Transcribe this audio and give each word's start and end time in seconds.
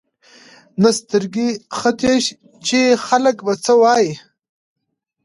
ته 0.81 0.89
سترګې 0.99 1.49
ختې 1.79 2.13
چې 2.67 2.79
خلک 3.07 3.35
به 3.45 3.53
څه 3.65 3.73
وايي. 3.81 4.13